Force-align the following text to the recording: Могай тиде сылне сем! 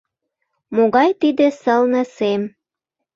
Могай 0.75 1.09
тиде 1.21 1.47
сылне 1.61 2.03
сем! 2.15 2.41